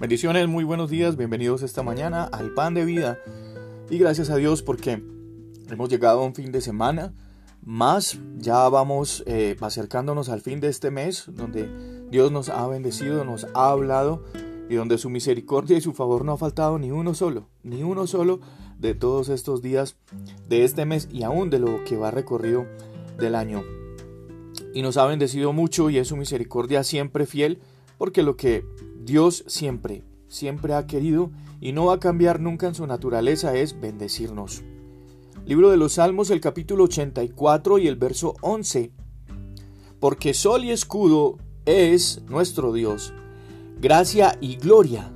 Bendiciones, 0.00 0.46
muy 0.46 0.62
buenos 0.62 0.90
días, 0.90 1.16
bienvenidos 1.16 1.62
esta 1.62 1.82
mañana 1.82 2.22
al 2.22 2.54
pan 2.54 2.72
de 2.72 2.84
vida 2.84 3.18
y 3.90 3.98
gracias 3.98 4.30
a 4.30 4.36
Dios 4.36 4.62
porque 4.62 5.02
hemos 5.68 5.88
llegado 5.88 6.20
a 6.20 6.24
un 6.24 6.36
fin 6.36 6.52
de 6.52 6.60
semana 6.60 7.14
más, 7.64 8.16
ya 8.36 8.68
vamos 8.68 9.24
eh, 9.26 9.56
acercándonos 9.60 10.28
al 10.28 10.40
fin 10.40 10.60
de 10.60 10.68
este 10.68 10.92
mes 10.92 11.24
donde 11.26 11.68
Dios 12.12 12.30
nos 12.30 12.48
ha 12.48 12.64
bendecido, 12.68 13.24
nos 13.24 13.48
ha 13.54 13.70
hablado 13.70 14.22
y 14.70 14.76
donde 14.76 14.98
su 14.98 15.10
misericordia 15.10 15.76
y 15.76 15.80
su 15.80 15.92
favor 15.92 16.24
no 16.24 16.30
ha 16.30 16.38
faltado 16.38 16.78
ni 16.78 16.92
uno 16.92 17.12
solo, 17.12 17.48
ni 17.64 17.82
uno 17.82 18.06
solo 18.06 18.38
de 18.78 18.94
todos 18.94 19.28
estos 19.28 19.62
días 19.62 19.96
de 20.48 20.62
este 20.62 20.86
mes 20.86 21.08
y 21.10 21.24
aún 21.24 21.50
de 21.50 21.58
lo 21.58 21.82
que 21.82 21.96
va 21.96 22.12
recorrido 22.12 22.66
del 23.18 23.34
año. 23.34 23.64
Y 24.72 24.82
nos 24.82 24.96
ha 24.96 25.06
bendecido 25.06 25.52
mucho 25.52 25.90
y 25.90 25.98
es 25.98 26.06
su 26.06 26.16
misericordia 26.16 26.84
siempre 26.84 27.26
fiel 27.26 27.58
porque 27.98 28.22
lo 28.22 28.36
que 28.36 28.64
Dios 29.08 29.42
siempre, 29.46 30.04
siempre 30.28 30.74
ha 30.74 30.86
querido 30.86 31.30
y 31.62 31.72
no 31.72 31.86
va 31.86 31.94
a 31.94 31.98
cambiar 31.98 32.40
nunca 32.40 32.66
en 32.66 32.74
su 32.74 32.86
naturaleza 32.86 33.56
es 33.56 33.80
bendecirnos. 33.80 34.62
Libro 35.46 35.70
de 35.70 35.78
los 35.78 35.94
Salmos, 35.94 36.28
el 36.28 36.42
capítulo 36.42 36.84
84 36.84 37.78
y 37.78 37.88
el 37.88 37.96
verso 37.96 38.36
11. 38.42 38.92
Porque 39.98 40.34
sol 40.34 40.62
y 40.66 40.72
escudo 40.72 41.38
es 41.64 42.20
nuestro 42.28 42.74
Dios. 42.74 43.14
Gracia 43.80 44.36
y 44.42 44.56
gloria 44.56 45.10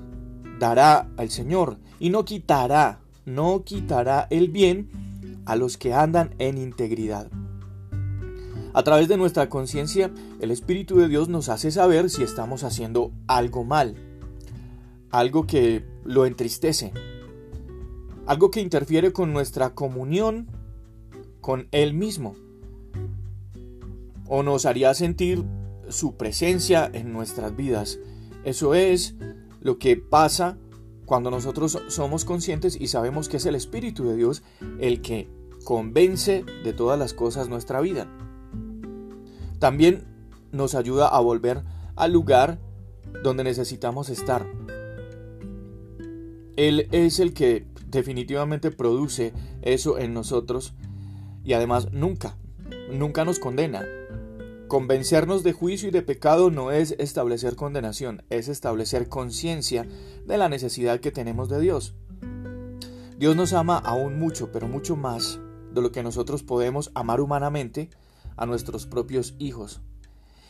dará 0.58 1.10
al 1.18 1.28
Señor 1.28 1.76
y 2.00 2.08
no 2.08 2.24
quitará, 2.24 3.02
no 3.26 3.62
quitará 3.62 4.26
el 4.30 4.48
bien 4.48 5.42
a 5.44 5.54
los 5.54 5.76
que 5.76 5.92
andan 5.92 6.34
en 6.38 6.56
integridad. 6.56 7.30
A 8.74 8.82
través 8.82 9.08
de 9.08 9.18
nuestra 9.18 9.48
conciencia, 9.50 10.10
el 10.40 10.50
Espíritu 10.50 10.96
de 10.96 11.08
Dios 11.08 11.28
nos 11.28 11.48
hace 11.50 11.70
saber 11.70 12.08
si 12.08 12.22
estamos 12.22 12.64
haciendo 12.64 13.12
algo 13.26 13.64
mal, 13.64 13.96
algo 15.10 15.46
que 15.46 15.84
lo 16.04 16.24
entristece, 16.24 16.92
algo 18.26 18.50
que 18.50 18.60
interfiere 18.60 19.12
con 19.12 19.32
nuestra 19.32 19.74
comunión 19.74 20.48
con 21.42 21.68
Él 21.70 21.92
mismo, 21.92 22.34
o 24.26 24.42
nos 24.42 24.64
haría 24.64 24.94
sentir 24.94 25.44
su 25.88 26.16
presencia 26.16 26.88
en 26.90 27.12
nuestras 27.12 27.54
vidas. 27.54 27.98
Eso 28.44 28.74
es 28.74 29.16
lo 29.60 29.78
que 29.78 29.96
pasa 29.98 30.56
cuando 31.04 31.30
nosotros 31.30 31.78
somos 31.88 32.24
conscientes 32.24 32.80
y 32.80 32.86
sabemos 32.86 33.28
que 33.28 33.36
es 33.36 33.44
el 33.44 33.54
Espíritu 33.54 34.04
de 34.04 34.16
Dios 34.16 34.42
el 34.78 35.02
que 35.02 35.28
convence 35.64 36.44
de 36.64 36.72
todas 36.72 36.98
las 36.98 37.12
cosas 37.12 37.50
nuestra 37.50 37.82
vida. 37.82 38.08
También 39.62 40.02
nos 40.50 40.74
ayuda 40.74 41.06
a 41.06 41.20
volver 41.20 41.62
al 41.94 42.12
lugar 42.12 42.58
donde 43.22 43.44
necesitamos 43.44 44.08
estar. 44.08 44.44
Él 46.56 46.88
es 46.90 47.20
el 47.20 47.32
que 47.32 47.68
definitivamente 47.86 48.72
produce 48.72 49.32
eso 49.62 49.98
en 50.00 50.14
nosotros 50.14 50.74
y 51.44 51.52
además 51.52 51.92
nunca, 51.92 52.36
nunca 52.90 53.24
nos 53.24 53.38
condena. 53.38 53.86
Convencernos 54.66 55.44
de 55.44 55.52
juicio 55.52 55.90
y 55.90 55.92
de 55.92 56.02
pecado 56.02 56.50
no 56.50 56.72
es 56.72 56.96
establecer 56.98 57.54
condenación, 57.54 58.24
es 58.30 58.48
establecer 58.48 59.08
conciencia 59.08 59.86
de 60.26 60.38
la 60.38 60.48
necesidad 60.48 60.98
que 60.98 61.12
tenemos 61.12 61.48
de 61.48 61.60
Dios. 61.60 61.94
Dios 63.16 63.36
nos 63.36 63.52
ama 63.52 63.78
aún 63.78 64.18
mucho, 64.18 64.50
pero 64.50 64.66
mucho 64.66 64.96
más 64.96 65.38
de 65.72 65.82
lo 65.82 65.92
que 65.92 66.02
nosotros 66.02 66.42
podemos 66.42 66.90
amar 66.96 67.20
humanamente 67.20 67.90
a 68.36 68.46
nuestros 68.46 68.86
propios 68.86 69.34
hijos. 69.38 69.80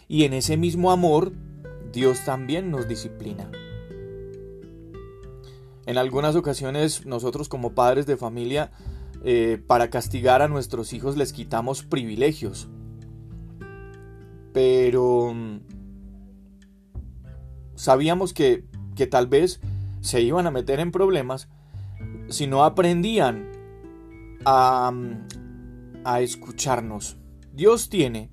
Y 0.08 0.24
en 0.24 0.32
ese 0.32 0.56
mismo 0.56 0.90
amor, 0.90 1.32
Dios 1.92 2.24
también 2.24 2.70
nos 2.70 2.88
disciplina. 2.88 3.50
En 5.86 5.98
algunas 5.98 6.36
ocasiones 6.36 7.06
nosotros 7.06 7.48
como 7.48 7.74
padres 7.74 8.06
de 8.06 8.16
familia, 8.16 8.70
eh, 9.24 9.62
para 9.66 9.88
castigar 9.88 10.42
a 10.42 10.48
nuestros 10.48 10.92
hijos 10.92 11.16
les 11.16 11.32
quitamos 11.32 11.84
privilegios. 11.84 12.68
Pero 14.52 15.32
mm, 15.34 15.60
sabíamos 17.74 18.32
que, 18.32 18.64
que 18.96 19.06
tal 19.06 19.28
vez 19.28 19.60
se 20.00 20.20
iban 20.20 20.46
a 20.46 20.50
meter 20.50 20.80
en 20.80 20.90
problemas 20.90 21.48
si 22.28 22.46
no 22.46 22.64
aprendían 22.64 23.48
a, 24.44 24.90
mm, 24.92 25.26
a 26.04 26.20
escucharnos. 26.20 27.16
Dios 27.52 27.88
tiene 27.88 28.30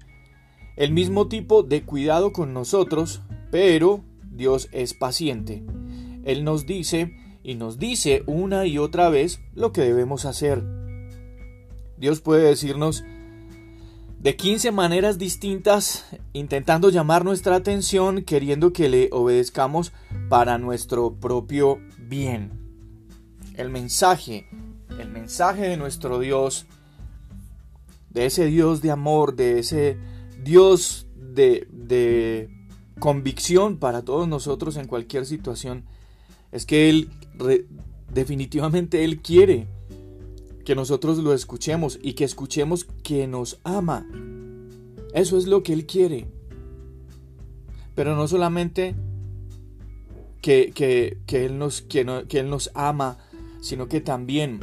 el 0.78 0.92
mismo 0.94 1.28
tipo 1.28 1.64
de 1.64 1.84
cuidado 1.84 2.32
con 2.32 2.54
nosotros, 2.54 3.22
pero 3.52 4.04
Dios 4.32 4.70
es 4.72 4.94
paciente. 4.94 5.64
Él 6.24 6.44
nos 6.44 6.66
dice 6.66 7.18
y 7.44 7.56
nos 7.56 7.80
dice 7.80 8.24
una 8.28 8.66
y 8.66 8.78
otra 8.78 9.10
vez 9.10 9.42
lo 9.56 9.74
que 9.74 9.82
debemos 9.82 10.26
hacer. 10.26 10.64
Dios 11.98 12.22
puede 12.22 12.48
decirnos 12.48 13.04
de 14.20 14.36
15 14.36 14.72
maneras 14.72 15.18
distintas, 15.18 16.06
intentando 16.34 16.90
llamar 16.90 17.24
nuestra 17.24 17.56
atención, 17.56 18.24
queriendo 18.24 18.74
que 18.74 18.90
le 18.90 19.10
obedezcamos 19.12 19.94
para 20.30 20.58
nuestro 20.58 21.14
propio 21.16 21.80
bien. 21.98 22.52
El 23.56 23.70
mensaje, 23.70 24.48
el 24.98 25.10
mensaje 25.10 25.70
de 25.70 25.78
nuestro 25.78 26.20
Dios 26.20 26.68
de 28.10 28.26
ese 28.26 28.46
Dios 28.46 28.82
de 28.82 28.92
amor, 28.92 29.36
de 29.36 29.60
ese 29.60 29.98
Dios 30.44 31.08
de, 31.16 31.68
de 31.72 32.50
convicción 33.00 33.78
para 33.78 34.04
todos 34.04 34.28
nosotros 34.28 34.78
en 34.78 34.88
cualquier 34.88 35.26
situación, 35.26 35.86
es 36.52 36.66
que 36.66 36.90
Él 36.90 37.10
definitivamente 38.14 39.04
Él 39.04 39.22
quiere 39.22 39.68
que 40.66 40.76
nosotros 40.76 41.18
lo 41.20 41.34
escuchemos 41.34 42.00
y 42.02 42.14
que 42.14 42.24
escuchemos 42.24 42.86
que 43.04 43.28
nos 43.28 43.60
ama. 43.64 44.08
Eso 45.14 45.38
es 45.38 45.48
lo 45.48 45.64
que 45.64 45.74
Él 45.74 45.86
quiere. 45.86 46.28
Pero 47.96 48.16
no 48.16 48.28
solamente 48.28 48.96
que, 50.42 50.72
que, 51.26 51.46
él, 51.46 51.58
nos, 51.58 51.82
que, 51.82 52.26
que 52.28 52.40
él 52.40 52.50
nos 52.50 52.72
ama, 52.74 53.18
sino 53.62 53.88
que 53.88 54.02
también 54.02 54.62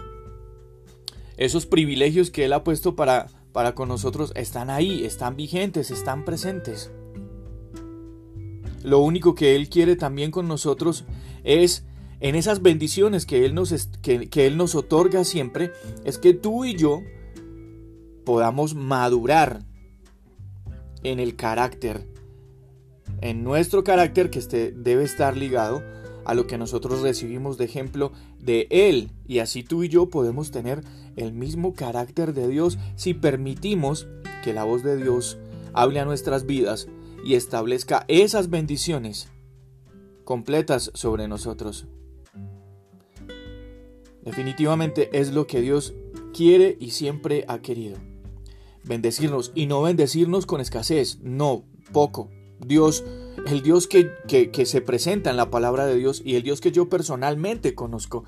esos 1.36 1.66
privilegios 1.66 2.30
que 2.30 2.44
Él 2.44 2.52
ha 2.52 2.64
puesto 2.64 2.96
para, 2.96 3.26
para 3.52 3.74
con 3.74 3.88
nosotros 3.88 4.32
están 4.36 4.70
ahí, 4.70 5.04
están 5.04 5.36
vigentes, 5.36 5.90
están 5.90 6.24
presentes. 6.24 6.90
Lo 8.82 9.00
único 9.00 9.34
que 9.34 9.56
Él 9.56 9.68
quiere 9.68 9.96
también 9.96 10.30
con 10.30 10.48
nosotros 10.48 11.04
es 11.44 11.84
en 12.20 12.34
esas 12.34 12.62
bendiciones 12.62 13.26
que 13.26 13.44
Él 13.44 13.54
nos, 13.54 13.88
que, 14.00 14.28
que 14.28 14.46
Él 14.46 14.56
nos 14.56 14.74
otorga 14.74 15.24
siempre, 15.24 15.72
es 16.04 16.18
que 16.18 16.32
tú 16.32 16.64
y 16.64 16.74
yo 16.74 17.02
podamos 18.24 18.74
madurar 18.74 19.64
en 21.02 21.20
el 21.20 21.36
carácter, 21.36 22.06
en 23.20 23.44
nuestro 23.44 23.84
carácter 23.84 24.30
que 24.30 24.38
este, 24.38 24.72
debe 24.72 25.04
estar 25.04 25.36
ligado 25.36 25.82
a 26.26 26.34
lo 26.34 26.46
que 26.46 26.58
nosotros 26.58 27.00
recibimos 27.00 27.56
de 27.56 27.64
ejemplo 27.64 28.12
de 28.40 28.66
Él. 28.70 29.10
Y 29.26 29.38
así 29.38 29.62
tú 29.62 29.84
y 29.84 29.88
yo 29.88 30.10
podemos 30.10 30.50
tener 30.50 30.82
el 31.16 31.32
mismo 31.32 31.72
carácter 31.72 32.34
de 32.34 32.48
Dios 32.48 32.78
si 32.96 33.14
permitimos 33.14 34.08
que 34.42 34.52
la 34.52 34.64
voz 34.64 34.82
de 34.82 34.96
Dios 34.96 35.38
hable 35.72 36.00
a 36.00 36.04
nuestras 36.04 36.44
vidas 36.44 36.88
y 37.24 37.34
establezca 37.34 38.04
esas 38.08 38.50
bendiciones 38.50 39.28
completas 40.24 40.90
sobre 40.94 41.28
nosotros. 41.28 41.86
Definitivamente 44.24 45.08
es 45.12 45.32
lo 45.32 45.46
que 45.46 45.60
Dios 45.60 45.94
quiere 46.34 46.76
y 46.80 46.90
siempre 46.90 47.44
ha 47.46 47.60
querido. 47.60 47.96
Bendecirnos 48.82 49.52
y 49.54 49.66
no 49.66 49.82
bendecirnos 49.82 50.46
con 50.46 50.60
escasez, 50.60 51.20
no, 51.22 51.64
poco. 51.92 52.28
Dios 52.58 53.04
el 53.46 53.62
Dios 53.62 53.86
que, 53.86 54.66
se 54.66 54.80
presenta 54.80 55.30
en 55.30 55.36
la 55.36 55.50
palabra 55.50 55.86
de 55.86 55.96
Dios 55.96 56.20
y 56.24 56.34
el 56.34 56.42
Dios 56.42 56.60
que 56.60 56.72
yo 56.72 56.88
personalmente 56.88 57.74
conozco 57.74 58.24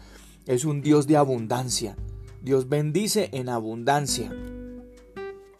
es 0.46 0.64
un 0.64 0.80
Dios 0.80 1.06
de 1.06 1.16
abundancia. 1.16 1.96
Dios 2.40 2.68
bendice 2.68 3.28
en 3.32 3.48
abundancia. 3.48 4.32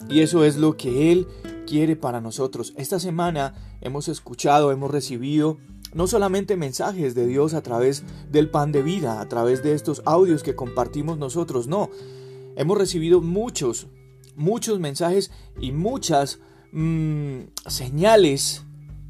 Y 0.08 0.20
eso 0.20 0.44
es 0.44 0.56
lo 0.56 0.76
que 0.76 1.12
Él 1.12 1.26
quiere 1.66 1.96
para 1.96 2.20
nosotros. 2.20 2.72
Esta 2.76 3.00
semana 3.00 3.78
hemos 3.81 4.08
escuchado, 4.08 4.70
hemos 4.70 4.90
recibido 4.90 5.58
no 5.93 6.06
solamente 6.06 6.56
mensajes 6.56 7.14
de 7.14 7.26
Dios 7.26 7.52
a 7.52 7.62
través 7.62 8.04
del 8.31 8.50
pan 8.50 8.70
de 8.72 8.82
vida, 8.82 9.20
a 9.20 9.28
través 9.28 9.62
de 9.62 9.75
estos 9.75 10.02
audios 10.04 10.43
que 10.43 10.54
compartimos 10.54 11.19
nosotros, 11.19 11.66
no. 11.66 11.90
Hemos 12.56 12.78
recibido 12.78 13.20
muchos, 13.20 13.88
muchos 14.37 14.78
mensajes 14.78 15.32
y 15.61 15.72
muchas 15.72 16.38
mm, 16.72 17.40
señales 17.66 18.64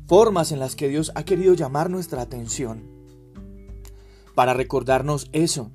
formas 0.08 0.52
en 0.52 0.58
las 0.58 0.74
que 0.74 0.88
Dios 0.88 1.12
ha 1.14 1.22
querido 1.22 1.52
llamar 1.52 1.90
nuestra 1.90 2.22
atención 2.22 2.82
para 4.34 4.54
recordarnos 4.54 5.28
eso, 5.32 5.70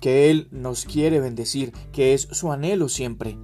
que 0.00 0.30
Él 0.30 0.48
nos 0.50 0.84
quiere 0.84 1.18
bendecir, 1.18 1.72
que 1.90 2.12
es 2.12 2.28
su 2.30 2.52
anhelo 2.52 2.90
siempre. 2.90 3.38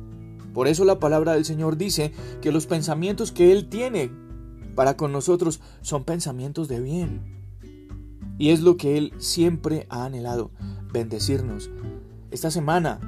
Por 0.52 0.68
eso 0.68 0.84
la 0.84 0.98
palabra 0.98 1.32
del 1.32 1.46
Señor 1.46 1.78
dice 1.78 2.12
que 2.42 2.52
los 2.52 2.66
pensamientos 2.66 3.32
que 3.32 3.50
Él 3.50 3.68
tiene 3.70 4.10
para 4.74 4.96
con 4.96 5.10
nosotros 5.10 5.60
son 5.80 6.04
pensamientos 6.04 6.68
de 6.68 6.80
bien. 6.80 7.22
Y 8.38 8.50
es 8.50 8.60
lo 8.60 8.76
que 8.76 8.98
Él 8.98 9.14
siempre 9.18 9.86
ha 9.88 10.04
anhelado, 10.04 10.50
bendecirnos. 10.92 11.70
Esta 12.30 12.50
semana 12.50 13.00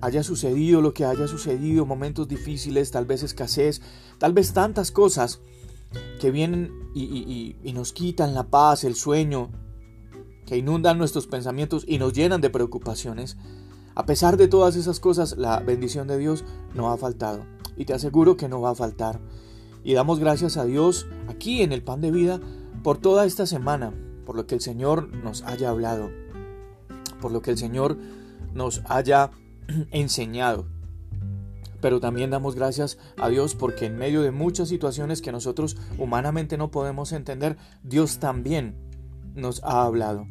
haya 0.00 0.22
sucedido 0.22 0.80
lo 0.80 0.94
que 0.94 1.04
haya 1.04 1.28
sucedido, 1.28 1.84
momentos 1.84 2.28
difíciles, 2.28 2.90
tal 2.90 3.04
vez 3.04 3.22
escasez, 3.22 3.82
tal 4.18 4.32
vez 4.32 4.52
tantas 4.54 4.90
cosas 4.90 5.40
que 6.22 6.30
vienen 6.30 6.88
y, 6.94 7.56
nos 7.74 7.92
quitan 7.92 8.32
la 8.32 8.44
paz, 8.44 8.84
el 8.84 8.94
sueño, 8.94 9.50
que 10.46 10.56
inundan 10.56 10.96
nuestros 10.96 11.26
pensamientos 11.26 11.84
y 11.84 11.98
nos 11.98 12.12
llenan 12.12 12.40
de 12.40 12.48
preocupaciones. 12.48 13.36
A 13.96 14.06
pesar 14.06 14.36
de 14.36 14.46
todas 14.46 14.76
esas 14.76 15.00
cosas, 15.00 15.36
la 15.36 15.58
bendición 15.58 16.06
de 16.06 16.18
Dios 16.18 16.44
no 16.74 16.92
ha 16.92 16.96
faltado. 16.96 17.44
Y 17.76 17.86
te 17.86 17.94
aseguro 17.94 18.36
que 18.36 18.48
no 18.48 18.60
va 18.60 18.70
a 18.70 18.76
faltar. 18.76 19.18
Y 19.82 19.94
damos 19.94 20.20
gracias 20.20 20.56
a 20.58 20.64
Dios 20.64 21.08
aquí 21.26 21.60
en 21.62 21.72
el 21.72 21.82
pan 21.82 22.00
de 22.00 22.12
vida 22.12 22.40
por 22.84 22.98
toda 22.98 23.26
esta 23.26 23.44
semana, 23.44 23.92
por 24.24 24.36
lo 24.36 24.46
que 24.46 24.54
el 24.54 24.60
Señor 24.60 25.12
nos 25.24 25.42
haya 25.42 25.70
hablado, 25.70 26.08
por 27.20 27.32
lo 27.32 27.42
que 27.42 27.50
el 27.50 27.58
Señor 27.58 27.98
nos 28.54 28.80
haya 28.84 29.32
enseñado. 29.90 30.66
Pero 31.82 31.98
también 31.98 32.30
damos 32.30 32.54
gracias 32.54 32.96
a 33.18 33.28
Dios 33.28 33.56
porque 33.56 33.86
en 33.86 33.98
medio 33.98 34.22
de 34.22 34.30
muchas 34.30 34.68
situaciones 34.68 35.20
que 35.20 35.32
nosotros 35.32 35.76
humanamente 35.98 36.56
no 36.56 36.70
podemos 36.70 37.10
entender, 37.12 37.56
Dios 37.82 38.20
también 38.20 38.76
nos 39.34 39.62
ha 39.64 39.82
hablado. 39.82 40.28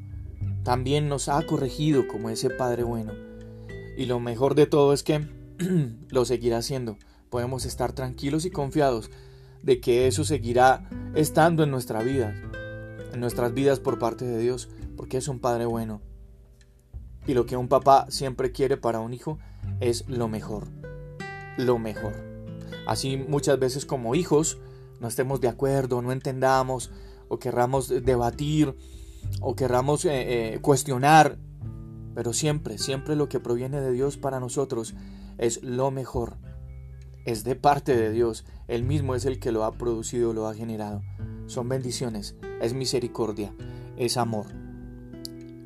También 0.63 1.09
nos 1.09 1.27
ha 1.27 1.45
corregido 1.45 2.07
como 2.07 2.29
ese 2.29 2.49
Padre 2.49 2.83
bueno. 2.83 3.11
Y 3.97 4.05
lo 4.05 4.21
mejor 4.21 4.55
de 4.55 4.65
todo 4.65 4.93
es 4.93 5.03
que 5.03 5.27
lo 6.09 6.23
seguirá 6.23 6.59
haciendo. 6.59 6.97
Podemos 7.29 7.65
estar 7.65 7.91
tranquilos 7.91 8.45
y 8.45 8.49
confiados 8.49 9.11
de 9.61 9.81
que 9.81 10.07
eso 10.07 10.23
seguirá 10.23 10.89
estando 11.15 11.63
en 11.63 11.71
nuestra 11.71 12.01
vida, 12.01 12.33
en 13.11 13.19
nuestras 13.19 13.53
vidas 13.53 13.81
por 13.81 13.99
parte 13.99 14.23
de 14.23 14.39
Dios, 14.39 14.69
porque 14.95 15.17
es 15.17 15.27
un 15.27 15.39
Padre 15.39 15.65
bueno. 15.65 16.01
Y 17.27 17.33
lo 17.33 17.45
que 17.45 17.57
un 17.57 17.67
papá 17.67 18.05
siempre 18.09 18.53
quiere 18.53 18.77
para 18.77 19.01
un 19.01 19.13
hijo 19.13 19.37
es 19.81 20.07
lo 20.07 20.29
mejor 20.29 20.80
lo 21.65 21.77
mejor. 21.79 22.13
Así 22.87 23.17
muchas 23.17 23.59
veces 23.59 23.85
como 23.85 24.15
hijos 24.15 24.57
no 24.99 25.07
estemos 25.07 25.41
de 25.41 25.47
acuerdo, 25.47 26.01
no 26.01 26.11
entendamos 26.11 26.91
o 27.27 27.39
querramos 27.39 27.89
debatir 27.89 28.75
o 29.39 29.55
querramos 29.55 30.05
eh, 30.05 30.53
eh, 30.53 30.59
cuestionar, 30.61 31.37
pero 32.13 32.33
siempre, 32.33 32.77
siempre 32.77 33.15
lo 33.15 33.29
que 33.29 33.39
proviene 33.39 33.81
de 33.81 33.91
Dios 33.91 34.17
para 34.17 34.39
nosotros 34.39 34.93
es 35.37 35.63
lo 35.63 35.89
mejor. 35.91 36.37
Es 37.25 37.43
de 37.43 37.55
parte 37.55 37.95
de 37.95 38.11
Dios, 38.11 38.45
Él 38.67 38.83
mismo 38.83 39.15
es 39.15 39.25
el 39.25 39.39
que 39.39 39.51
lo 39.51 39.63
ha 39.63 39.73
producido, 39.73 40.33
lo 40.33 40.47
ha 40.47 40.53
generado. 40.53 41.01
Son 41.47 41.67
bendiciones, 41.69 42.35
es 42.61 42.73
misericordia, 42.73 43.53
es 43.97 44.17
amor. 44.17 44.47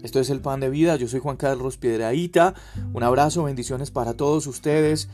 Esto 0.03 0.19
es 0.19 0.29
el 0.29 0.39
pan 0.39 0.59
de 0.59 0.69
vida, 0.69 0.95
yo 0.97 1.07
soy 1.07 1.19
Juan 1.19 1.37
Carlos 1.37 1.77
Piedraíta, 1.77 2.53
un 2.93 3.03
abrazo, 3.03 3.43
bendiciones 3.43 3.91
para 3.91 4.13
todos 4.13 4.45
ustedes 4.47 5.09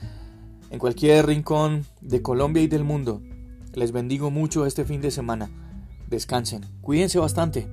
en 0.71 0.79
cualquier 0.79 1.27
rincón 1.27 1.85
de 1.99 2.21
Colombia 2.21 2.63
y 2.63 2.67
del 2.67 2.83
mundo. 2.83 3.21
Les 3.73 3.91
bendigo 3.91 4.31
mucho 4.31 4.65
este 4.65 4.85
fin 4.85 5.01
de 5.01 5.11
semana. 5.11 5.51
Descansen, 6.07 6.65
cuídense 6.81 7.19
bastante. 7.19 7.67